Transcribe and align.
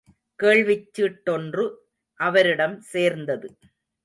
கேள்விச் 0.39 0.87
சீட்டொன்று 0.93 1.65
அவரிடம் 2.19 2.81
சேர்ந்தது. 2.81 3.49